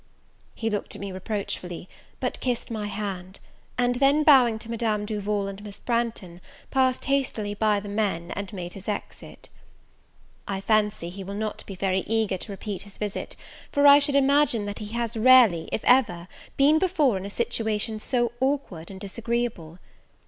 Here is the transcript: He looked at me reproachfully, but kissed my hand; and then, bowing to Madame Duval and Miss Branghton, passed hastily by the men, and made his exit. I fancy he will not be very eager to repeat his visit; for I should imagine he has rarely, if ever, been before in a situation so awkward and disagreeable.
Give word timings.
He 0.55 0.71
looked 0.71 0.95
at 0.95 0.99
me 0.99 1.11
reproachfully, 1.11 1.87
but 2.19 2.39
kissed 2.39 2.71
my 2.71 2.87
hand; 2.87 3.39
and 3.77 3.97
then, 3.97 4.23
bowing 4.23 4.57
to 4.57 4.71
Madame 4.71 5.05
Duval 5.05 5.47
and 5.47 5.63
Miss 5.63 5.77
Branghton, 5.79 6.41
passed 6.71 7.05
hastily 7.05 7.53
by 7.53 7.79
the 7.79 7.87
men, 7.87 8.31
and 8.31 8.51
made 8.51 8.73
his 8.73 8.87
exit. 8.87 9.47
I 10.47 10.59
fancy 10.59 11.09
he 11.09 11.23
will 11.23 11.35
not 11.35 11.63
be 11.67 11.75
very 11.75 11.99
eager 12.07 12.37
to 12.39 12.51
repeat 12.51 12.81
his 12.81 12.97
visit; 12.97 13.35
for 13.71 13.85
I 13.85 13.99
should 13.99 14.15
imagine 14.15 14.73
he 14.75 14.87
has 14.93 15.15
rarely, 15.15 15.69
if 15.71 15.81
ever, 15.83 16.27
been 16.57 16.79
before 16.79 17.15
in 17.17 17.23
a 17.27 17.29
situation 17.29 17.99
so 17.99 18.31
awkward 18.41 18.89
and 18.89 18.99
disagreeable. 18.99 19.77